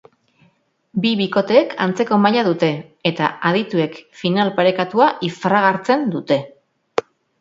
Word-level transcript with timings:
Bi 1.01 1.09
bikoteek 1.19 1.75
antzeko 1.85 2.17
maila 2.23 2.43
dute 2.47 2.69
eta 3.11 3.29
adituek 3.51 3.99
final 4.23 4.53
parekatua 4.61 5.11
ifragartzen 5.29 6.07
dute. 6.17 6.41